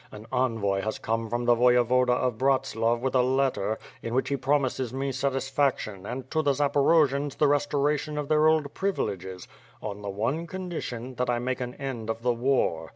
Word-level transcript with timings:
An 0.11 0.25
envoy 0.31 0.81
has 0.81 0.97
come 0.97 1.29
from 1.29 1.45
the 1.45 1.53
Voyevoda 1.55 2.13
of 2.13 2.39
Bratslav 2.39 3.01
with 3.01 3.13
a 3.13 3.21
letter, 3.21 3.77
in 4.01 4.15
which 4.15 4.29
he 4.29 4.35
promises 4.35 4.91
me 4.91 5.11
satisfaction 5.11 6.07
and 6.07 6.27
to 6.31 6.41
the 6.41 6.53
Zaporojians 6.53 7.37
the 7.37 7.45
restoration 7.47 8.17
of 8.17 8.27
their 8.27 8.47
old 8.47 8.73
privileges, 8.73 9.47
on 9.79 10.01
the 10.01 10.09
one 10.09 10.47
condition, 10.47 11.13
that 11.17 11.29
I 11.29 11.37
make 11.37 11.61
an 11.61 11.75
end 11.75 12.09
of 12.09 12.23
the 12.23 12.33
war. 12.33 12.89